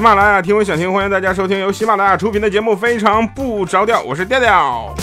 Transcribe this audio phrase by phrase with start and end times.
[0.00, 4.94] 喜马拉雅听我想听，欢迎大家收听由喜马拉雅出品的节目《非常不着调》，我是调调。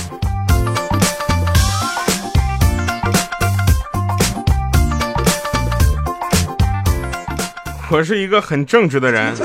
[7.92, 9.36] 我是一个很正直的人。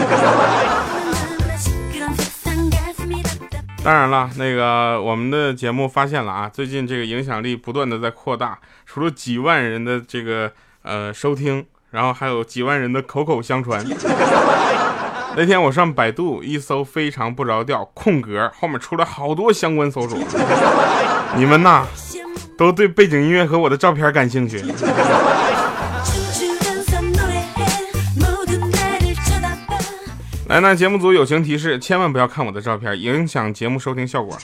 [3.85, 13.85] 当然了，那个我们的节目发现了啊，最近这个影响力不断的在扩大，除了几万人的这个呃收听，然后还有几万人的口口相传。
[15.37, 20.19] 那天我上百度一搜，非常不着调空格，后面出了好多相关搜索。
[21.37, 21.87] 你们呐，
[22.59, 24.63] 都对背景音乐和我的照片感兴趣。
[30.49, 34.37] 来，那节目组友情提示，千万不要看我的照片，影响节目收听效果。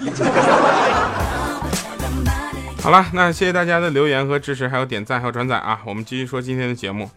[2.82, 5.80] 好了，那谢谢大家的留言和支持，还有点赞，还有转载啊！
[5.84, 7.10] 我们继续说今天的节目。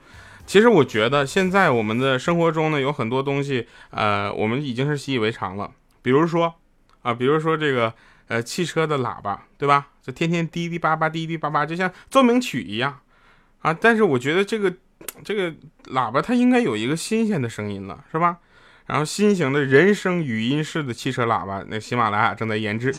[0.51, 5.71] 其实我觉得现在我们的生活中呢，有很多东西，呃，我们已经是习以为常了。
[6.01, 6.53] 比如说
[7.03, 7.93] 啊，比如说这个
[8.27, 9.87] 呃汽车的喇叭，对吧？
[10.03, 12.99] 就天天滴滴叭叭，滴滴叭叭，就像奏鸣曲一样
[13.61, 13.73] 啊。
[13.73, 14.73] 但是我觉得这个
[15.23, 18.39] 这个喇叭它应该有一个新鲜的声音了，是吧？
[18.87, 22.91] 然后新型的人声语音式的汽车喇叭，那喜马拉雅正在研制，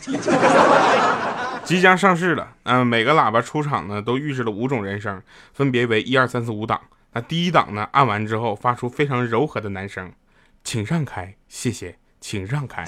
[1.64, 2.54] 即将上市了。
[2.62, 5.20] 嗯，每个喇叭出厂呢，都预制了五种人声，
[5.52, 6.80] 分别为一二三四五档。
[7.14, 10.10] 那第一档呢，按完之后发出非常柔和的男声，
[10.64, 12.84] 请让开，谢谢，请让开。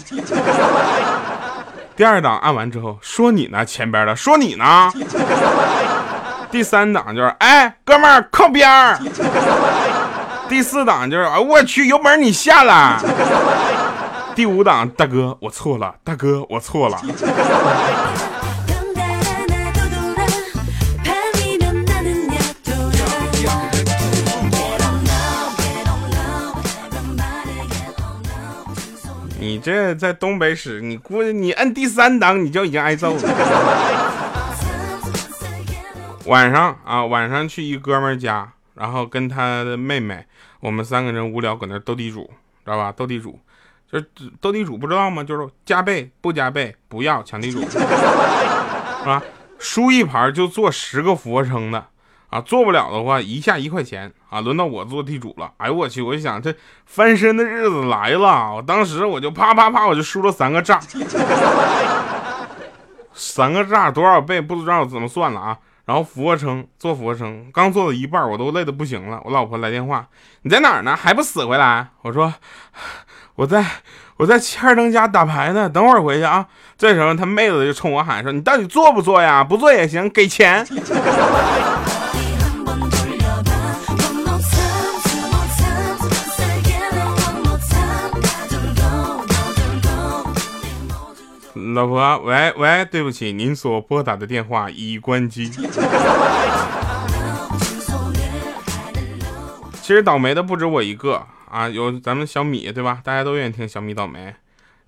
[1.95, 4.91] 第二档按完之后，说你呢，前边的说你呢。
[6.51, 8.99] 第三档就是，哎，哥们儿靠边儿。
[10.49, 12.99] 第四档就是啊，我去，有本你下来。
[14.35, 16.99] 第五档，大哥，我错了，大哥，我错了。
[29.65, 33.23] 这在东北使，你估计你摁第三档你就已经挨揍了。
[36.27, 38.53] 晚上啊，晚上去一哥们家。
[38.75, 40.27] 然后跟他的妹妹，
[40.61, 42.25] 我们三个人无聊搁那斗地主，
[42.65, 42.93] 知道吧？
[42.93, 43.39] 斗地主，
[43.91, 44.05] 就是
[44.39, 45.25] 斗地主，不知道吗？
[45.25, 47.79] 就是加倍不加倍，不要抢地主， 是
[49.07, 49.23] 吧？
[49.59, 51.87] 输一盘就做十个俯卧撑的
[52.35, 54.41] 啊，做不了的话一下一块钱啊。
[54.41, 56.03] 轮到我做地主了，哎呦我去！
[56.03, 56.53] 我就想这
[56.85, 60.81] 翻身的日子来了，我当时我就啪啪啪，我就输了三个炸，
[63.13, 65.57] 三个炸多少倍不知道怎么算了啊？
[65.85, 69.21] 然后俯卧撑做俯卧撑，刚做到一半，我都累得不行了。
[69.25, 70.05] 我老婆来电话，
[70.43, 70.97] 你在哪儿呢？
[70.97, 71.87] 还不死回来？
[72.03, 72.35] 我说，
[73.37, 73.65] 我在
[74.17, 76.49] 我在七二登家打牌呢，等会儿回去啊。
[76.77, 79.45] 这时候他妹子就冲我喊说：“你到底做不做呀？
[79.45, 80.67] 不做也行，给钱。”
[91.55, 95.49] 老婆，喂喂，对不起，您所拨打的电话已关机。
[99.81, 103.01] 其实倒霉的不止我一个啊，有咱们小米对吧？
[103.05, 104.35] 大家都愿意听小米倒霉。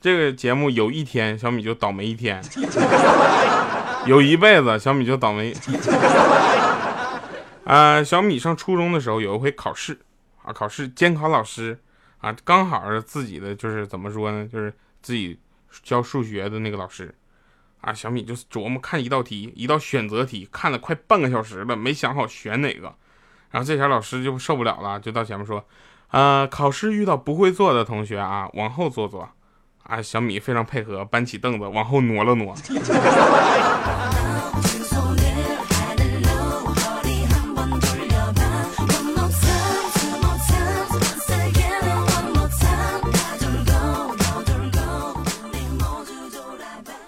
[0.01, 2.43] 这个节目有一天小米就倒霉一天，
[4.07, 5.55] 有一辈子小米就倒霉。
[7.65, 9.97] 啊，小米上初中的时候有一回考试
[10.43, 11.79] 啊，考试监考老师
[12.19, 15.39] 啊，刚好是自己的，就是怎么说呢，就是自己。
[15.83, 17.15] 教数学的那个老师，
[17.81, 22.95] 啊，小米就琢磨看一道题，一道选择题，看了快半个小时了，没想好选哪个。
[23.51, 25.65] 然后这前老师就受不了了，就到前面说
[26.11, 29.29] ：“呃，考试遇到不会做的同学啊，往后坐坐。”
[29.85, 32.55] 啊，小米非常配合，搬起凳子往后挪了挪。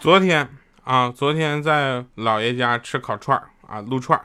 [0.08, 0.48] 昨天
[0.84, 4.24] 啊，昨天在姥爷家吃烤串儿啊，撸串儿，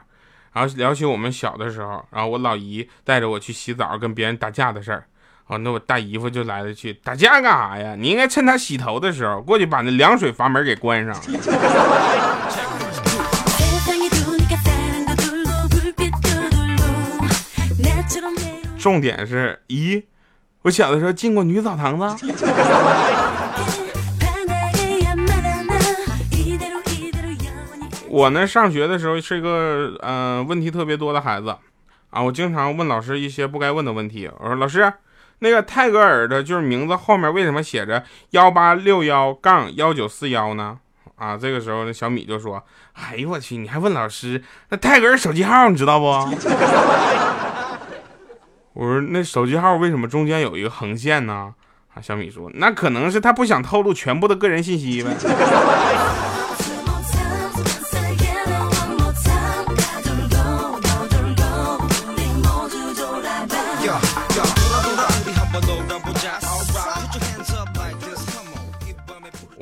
[0.54, 5.04] 然后聊起我们小的时候，然后我老姨带着我去洗澡，跟别人打架的事儿。
[5.46, 7.94] 哦，那我大姨夫就来了句：“打架干啥呀？
[7.98, 11.14] 你应该趁他洗头的时候过去把那凉水阀门给关上。”
[18.78, 20.02] 重点是，咦，
[20.62, 22.34] 我小的时候进过女澡堂子。
[28.14, 31.56] 我呢，上学的时候是一个嗯问题特别多的孩子
[32.10, 34.30] 啊，我经常问老师一些不该问的问题。
[34.38, 34.92] 我说老师，
[35.40, 40.78] 那个泰戈尔的就是名字后面为什么写着幺八六幺杠幺九四幺呢？
[41.16, 42.62] 啊，这个时候呢小米就说
[42.94, 44.40] ：“哎呦我去，你还问老师？
[44.68, 46.06] 那泰戈尔手机号你知道不？”
[48.74, 51.52] 我说那手机号为什么中间有一个横线呢？
[51.92, 55.10] 啊，小米说，那可能是他不想透露全部的个人信息呗。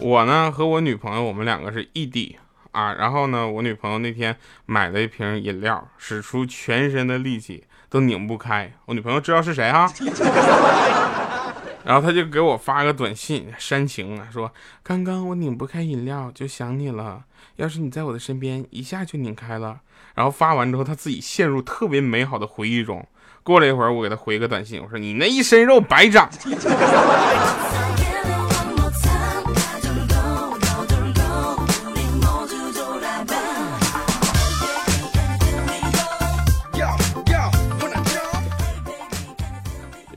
[0.02, 2.36] 我呢和我女朋友，我们两个是异地
[2.72, 2.92] 啊。
[2.94, 8.72] 然后呢，我女朋友那天买了一瓶饮料，使出全身的力气都拧不开。
[8.86, 9.88] 我女朋友知道是谁哈？
[11.84, 14.52] 然后他就给我发个短信煽情啊，说
[14.82, 17.24] 刚刚我拧不开饮料就想你了，
[17.56, 19.80] 要是你在我的身边，一下就拧开了。
[20.14, 23.06] 然后发完之后，他自己陷入特别美好的回忆中。
[23.42, 26.30] 过了一会儿，我给他回个短信，我说你那一身肉白长。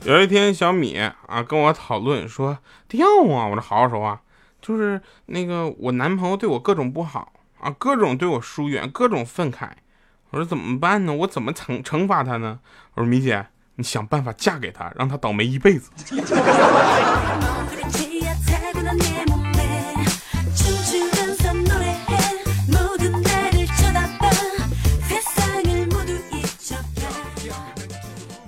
[0.05, 1.15] 有一天，小米啊
[1.47, 4.21] 跟我讨论说掉啊，我说好好说话，
[4.61, 9.69] 就是那个我男朋友对我各种不好啊，各种对我疏远，各种愤慨。
[10.29, 11.13] 我说怎么办呢？
[11.13, 12.59] 我怎么惩惩罚他呢？
[12.93, 13.47] 我说米姐，
[13.77, 15.89] 你想办法嫁给他，让他倒霉一辈子。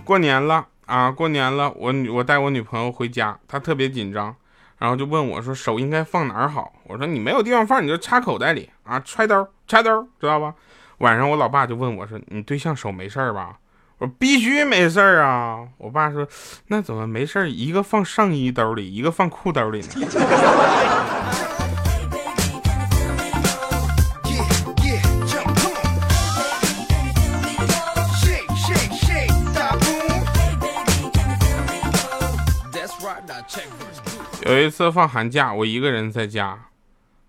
[0.05, 0.67] 过年了。
[0.87, 4.35] 啊，过年了，我女我带我女朋友回家，她特别紧张，
[4.79, 6.73] 然后就问我说手应该放哪儿好？
[6.85, 10.55] 我说你没有地方放，你就插口袋里啊，揣兜揣兜，知道吧？
[10.97, 13.57] 晚上我老爸就问我说你对象手没事吧？
[13.99, 15.67] 我说必须没事儿啊！
[15.77, 16.27] 我爸说
[16.67, 17.49] 那怎么没事儿？
[17.49, 19.87] 一个放上衣兜里，一个放裤兜里呢？
[34.45, 36.57] 有一次放寒假，我一个人在家，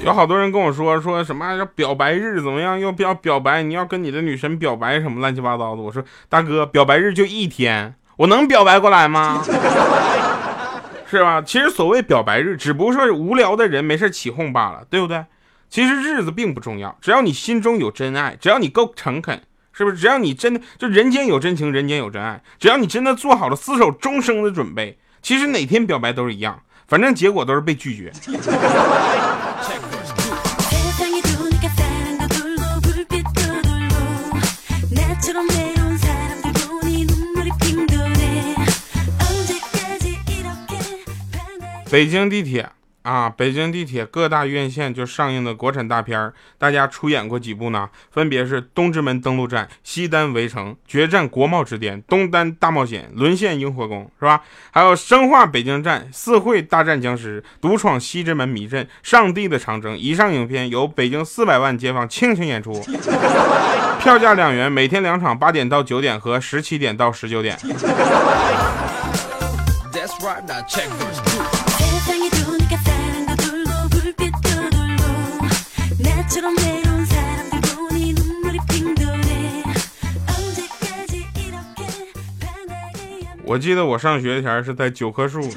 [0.07, 2.79] 有好多人跟我说说什么要表白日怎么样？
[2.79, 5.81] 要表表白，你要跟你的女神表白什么乱七八糟的。
[5.81, 9.43] 我说大哥，表白日就一天，我能表白过来吗？
[11.11, 11.41] 是吧？
[11.41, 15.25] 其实所谓表白日，只不过是无聊的人没事起哄罢了，对不对？
[15.69, 19.41] 其实日子并不重要，只要你心中有真爱，只要你够诚恳，
[19.73, 19.97] 是不是？
[19.97, 28.09] 只要你真的就人间有真情，人间有真爱，只要你真的做好了厮守终生的准备，其实哪天表白都是一样，反正结果都是被拒绝。
[41.89, 42.69] 北京地铁
[43.03, 47.89] 啊，北京地铁各大院线就上映的国产大片儿大家出演过几部呢？
[48.11, 54.41] 分别是《东直门登陆战》《西单围城》《决战国贸之巅》《东单大冒险》《沦陷萤火宫》，是吧？
[54.71, 59.93] 还有《生化北京站》《四会大战僵尸》《独闯西直门迷阵》《上帝的长征》。
[59.95, 62.73] 以上影片由北京四百万街坊倾情演出，
[64.01, 67.57] 票价两元，每天两场，八点到九点和十七点到十九点。
[83.43, 85.41] 我记得我上学前是在九棵树。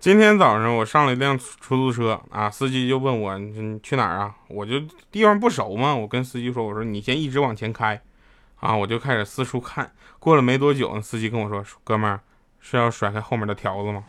[0.00, 4.34] 今天早上我上了一辆出租车啊，司机就问我你去哪儿啊？
[4.48, 4.80] 我就
[5.10, 8.00] 地方不熟嘛，我跟司机说我说你先一直往前开，
[8.60, 9.90] 啊，我就开始四处看。
[10.18, 12.20] 过了没多久，司机跟我说哥们儿
[12.60, 14.02] 是要甩开后面的条子吗？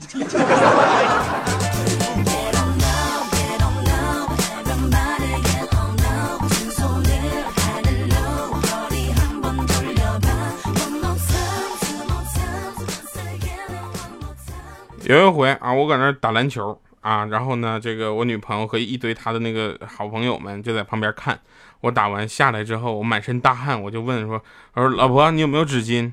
[15.10, 21.40] 有一回啊，我搁那打篮球啊，然后呢，这个我女朋友和一堆她的那个好朋友们就在旁边看
[21.82, 24.40] 我打完下来之后，我满身大汗，我就问说
[24.76, 26.12] ：“我说老婆，你有没有纸巾？”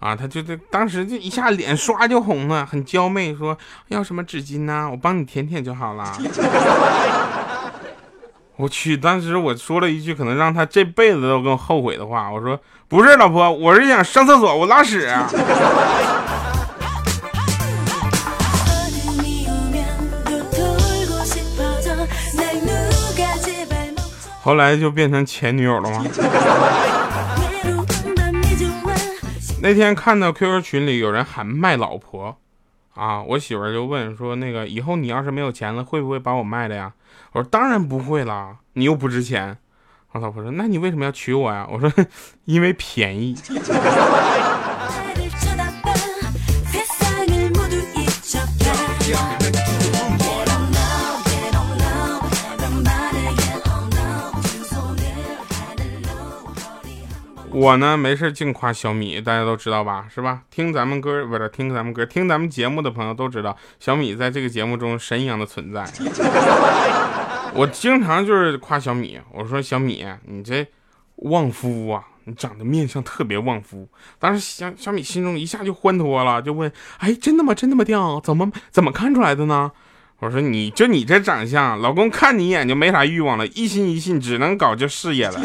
[0.00, 4.88] 啊，她就这当时就一下脸刷就红了，很娇媚，说要什么纸巾呢？
[4.90, 6.10] 我帮你舔舔就好了。
[8.56, 15.06] 我去，当时我说了一句可能让她这辈子都更后悔的话，我说：“不是老婆，我是想上厕所，我拉屎。”
[24.48, 26.02] 后来就变成前女友了吗？
[29.60, 32.34] 那天看到 QQ 群里有人喊卖老婆，
[32.94, 36.94] 啊，我媳妇儿就问说：“那个以后你要是没有钱了，会不会把我卖了呀？”
[37.32, 39.58] 我说：“当然不会啦，你又不值钱。”
[40.12, 41.92] 我老婆说：“那你为什么要娶我呀？”我说
[42.46, 43.36] ：“因为便宜。”
[57.58, 60.42] 我呢没事净夸小米，大家都知道吧，是吧？
[60.48, 65.84] 听咱们歌不是听咱们歌，听咱们节目的朋友都知道，小米在这个节目中神一样的存在。
[67.54, 70.64] 我经常就是夸小米，我说小米，你这
[71.16, 73.88] 旺夫啊，你长得面相特别旺夫。
[74.20, 77.52] 当时小小米心中一下就欢脱了，就问，哎，真的吗？
[77.52, 77.82] 真的吗？
[77.82, 79.72] 掉怎么怎么看出来的呢？
[80.20, 85.40] 我说你就你这长相，老公看你一眼就没啥欲望了，一心一意只能搞这事业了。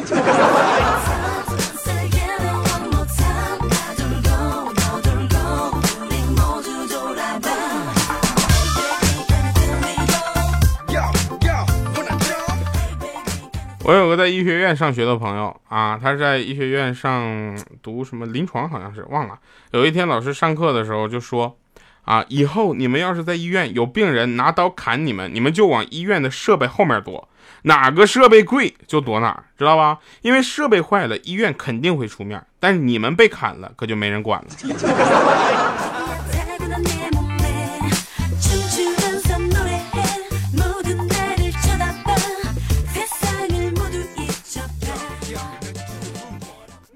[13.86, 19.38] 我有个在医学院上学的朋友啊，他在医学院上读什么临床，好像是忘了。
[19.72, 21.58] 有一天老师上课的时候就说，
[22.06, 27.28] 啊，以后你们要是在医院有病人拿刀砍你们，你们就往医院的设备后面躲，
[27.64, 30.00] 哪个设备贵就躲哪，知道吧？
[30.22, 34.48] 因为设备坏了，医院肯定会出面，但是你们被砍了，可就没人管了。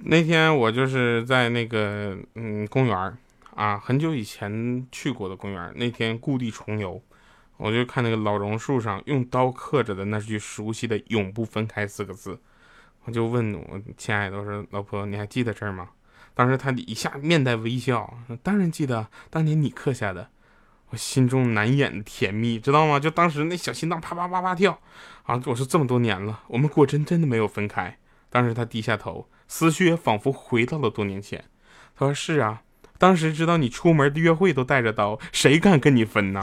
[0.10, 3.18] 那天我就是在那个嗯公园
[3.56, 5.74] 啊，很久以前去过的公园。
[5.76, 7.02] 那天故地重游，
[7.58, 12.40] 我就看那个老榕树上用刀刻着的那句熟悉的“永不分开”四个字，
[13.04, 15.90] 我就问我亲爱的，我说老婆你还记得这儿吗？
[16.34, 20.30] 当时他一下面带微笑，当然记得，当年你刻下的，
[20.92, 22.98] 我心中难掩的甜蜜，知道吗？
[22.98, 24.80] 就当时那小心脏啪啪啪啪跳
[25.24, 25.42] 啊！
[25.48, 27.98] 我说这么多年了，我们果真真的没有分开。
[28.38, 29.28] 当时他低下头。
[29.48, 31.46] 思绪也仿佛回到了多年前。
[31.98, 32.62] 他说：“是啊，
[33.00, 36.42] 当时知道你出门的约会都带着刀，谁敢跟你分呢？”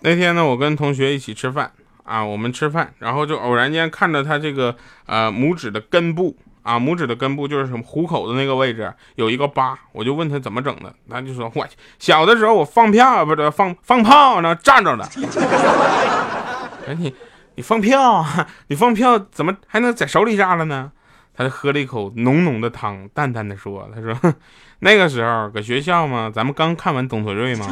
[0.00, 1.72] 那天呢，我跟同学一起吃饭。
[2.06, 4.74] 啊，我们吃饭，然后就偶然间看着他这个
[5.06, 11.66] 呃拇指的根部啊，拇指的根部就是什么虎口的那个位置有一个疤，我就问他怎么整的，他就说我
[11.98, 15.04] 小的时候我放票不是放放炮呢站着的。
[16.88, 17.12] 哎你
[17.56, 18.24] 你放票，
[18.68, 20.92] 你放票怎么还能在手里炸了呢？
[21.36, 24.34] 他就喝了一口浓浓的汤，淡淡的说，他说
[24.78, 27.66] 那个时候搁学校嘛，咱们刚看完董存瑞嘛。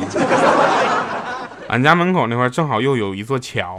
[1.75, 3.77] 俺家门口那块正好又有一座桥。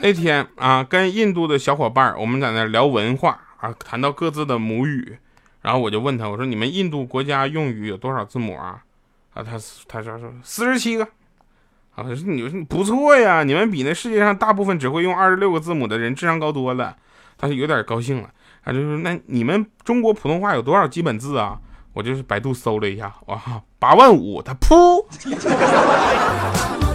[0.00, 5.16] 那天啊，跟印度的小伙伴我们在那聊文化啊，谈到各自的母语，
[5.62, 8.82] 然后我就问他，我说你们印度国家用语有多少字母啊？
[9.34, 9.52] 啊，他
[9.86, 11.06] 他说说四十七个。
[11.96, 16.96] 啊，说你说不错呀，你们比那世界上大部分只会用二十六个字母的人智商高多了。
[17.38, 18.30] 他就有点高兴了，
[18.64, 21.58] 他就说：“那你们中国普通话有多少基本字啊？”
[21.92, 23.38] 我就是百度搜了一下，哇，
[23.78, 24.40] 八万五。
[24.40, 25.04] 他噗。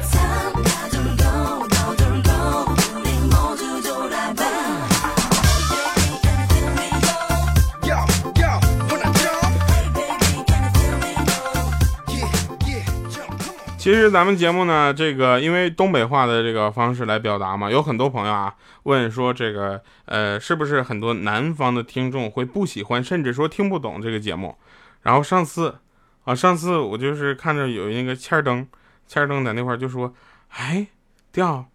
[13.82, 24.56] 其实咱们节目呢，这个因为东北话的这个方式来表达嘛，有很多朋友啊问说这个呃是不是很多南方的听众会不喜欢，甚至说听不懂这个节目。
[25.02, 25.78] 然后上次
[26.26, 28.68] 啊，上次我就是看着有那个欠儿登，
[29.08, 30.14] 欠儿登在那块就说，
[30.50, 30.86] 哎，
[31.32, 31.66] 调，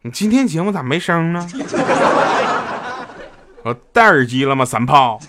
[0.00, 1.46] 你今天节目咋没声呢？
[3.64, 4.64] 我戴耳机了吗？
[4.64, 5.20] 三炮。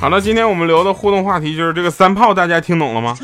[0.00, 3.16] 好了，今天我们聊的互动话题就是这个三炮，大家听懂了吗？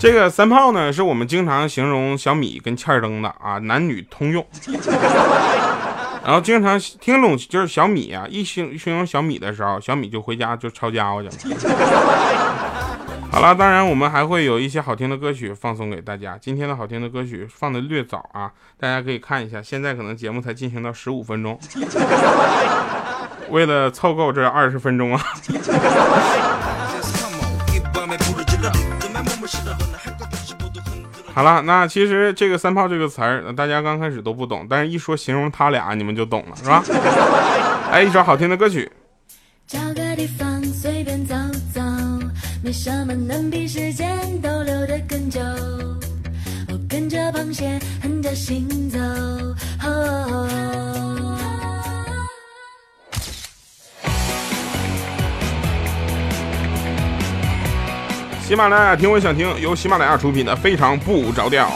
[0.00, 4.44] 这个三炮呢，是我们经常形容小米跟欠儿灯的啊，男女通用。
[6.24, 11.56] 然后经常听懂就是小米啊，一形形容小米的时候，小米就回家就抄家伙去了。
[13.30, 16.38] 好了，当然我们还会有一些好听的歌曲放送给大家。
[16.40, 19.60] 今天的好听的歌曲放的略早啊，大家可以看一下。
[19.60, 21.58] 现在可能节目才进行到十五分钟，
[23.50, 25.22] 为了凑够这二十分钟啊。
[31.34, 36.84] 好了，那其实这个“三炮”这个词儿，大家刚开始都不懂，但是一说形容他俩，你们就懂了，是吧？
[37.90, 38.88] 来 一首好听的歌曲。
[39.66, 41.34] 找个地方随便走
[41.74, 41.80] 走，
[42.62, 45.40] 没什么能比时间逗留的更久。
[46.68, 48.98] 我跟着螃蟹横着行走。
[58.46, 61.66] 喜马拉雅听我想听，由喜马拉雅出品的《非常不着调》。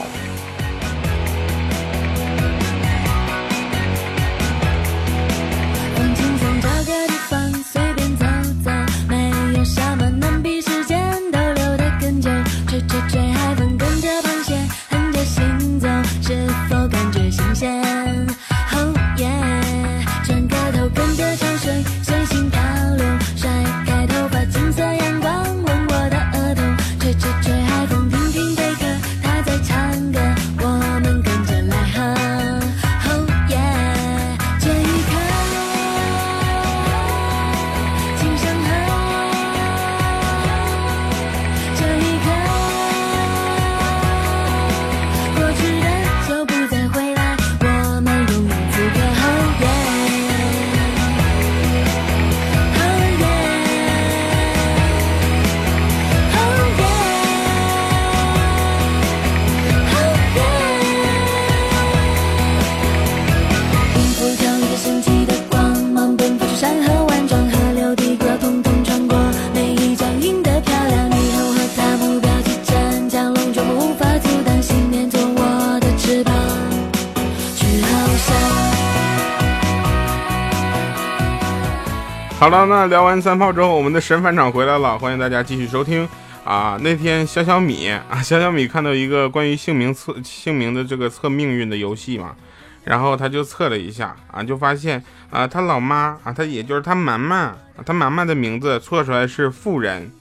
[82.79, 86.09] 那聊完三炮之后，我们的神返场回来了，欢迎大家继续收听
[86.45, 86.79] 啊！
[86.81, 92.37] 那天小小米啊，小小米看到一个关于姓名测姓名的这个测命运的游戏嘛，
[92.85, 97.53] 然后他就测了一下啊，就发现啊，他老妈啊，他也就是他妈妈，
[97.85, 100.13] 他妈妈的名字测出来是富人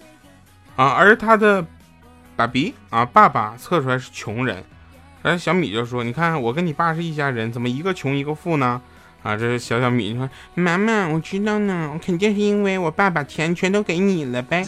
[0.76, 1.64] 啊，而他的
[2.36, 4.64] 爸比啊，爸爸测出来是穷人。
[5.22, 8.82] 然后小米就说：“你看，我跟你爸是一家人，怎么一个穷一个富呢？”
[9.28, 14.66] 啊，这是小小米说：“妈妈，我知道呢，我肯定是因为我爸把钱全都给你了呗。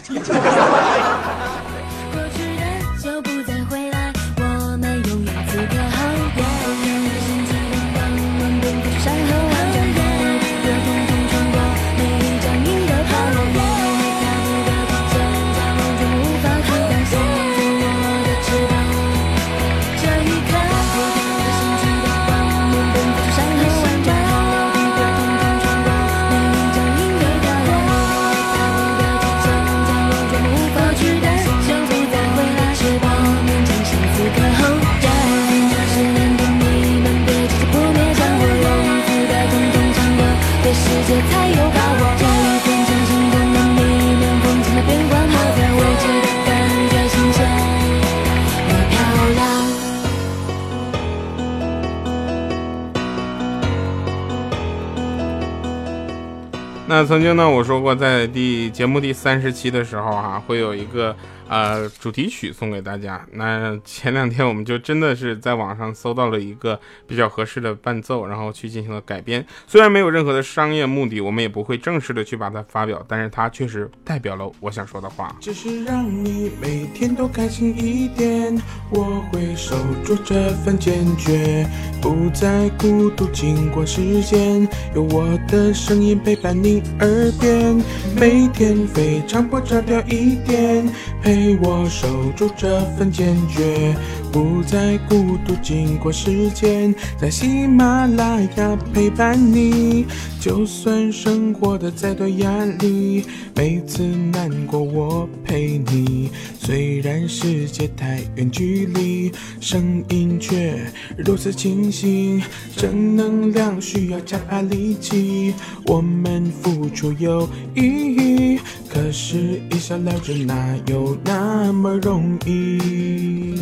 [56.90, 61.14] 那曾经呢，我说过，在第节目第三十期的时候，哈，会有一个。
[61.50, 63.26] 呃，主题曲送给大家。
[63.32, 69.44] 那前两天我们就真的是在网上搜到了一个比较合适的伴奏，然后去进行了改编。
[69.66, 75.34] 虽然没有任何的商业目的，我们也不会正式的去把它发表，但是它确实代表了我想说的话。
[75.40, 78.56] 只是让你每天都开心一点，
[78.90, 81.68] 我会守住这份坚决，
[82.00, 83.26] 不再孤独。
[83.32, 87.82] 经过时间，有我的声音陪伴你耳边，
[88.14, 90.86] 每天非常不着调一点。
[91.20, 91.39] 陪。
[91.40, 93.96] 陪我守住这份坚决，
[94.30, 95.54] 不再孤独。
[95.62, 100.04] 经过时间，在喜马拉雅陪伴你。
[100.38, 103.24] 就算生活的再多压力，
[103.54, 106.30] 每次难过我陪你。
[106.58, 110.78] 虽然世界太远距离，声音却
[111.16, 112.42] 如此清晰。
[112.76, 115.54] 正能量需要加把力气，
[115.86, 118.60] 我们付出有意义。
[118.88, 123.60] 可是，一笑了之，哪有那么容易？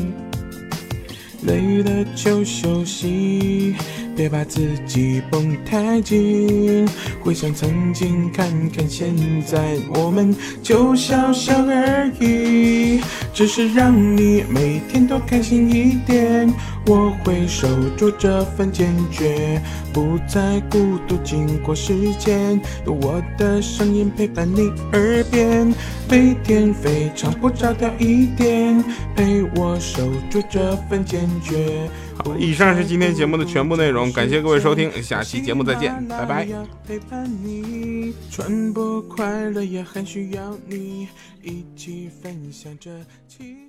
[1.43, 3.77] 累了就休息。
[4.19, 6.85] 别把自己绷太紧。
[7.23, 9.15] 回想曾经，看看现
[9.47, 13.01] 在，我们就笑笑而已。
[13.33, 16.53] 只是让你每天都开心一点，
[16.85, 21.17] 我会守住这份坚决，不再孤独。
[21.23, 24.63] 经过时间，有我的声音陪伴你
[24.95, 25.73] 耳边，
[26.11, 28.83] 每天非常不着调一点，
[29.15, 31.89] 陪我守住这份坚决。
[32.25, 36.49] 好，以上是今天节目的全部内容，感谢各位收听，下期节目再见，拜拜。
[36.87, 41.07] 陪伴你传播快乐，也很需要你
[41.43, 42.91] 一起分享这。
[43.29, 43.68] 情。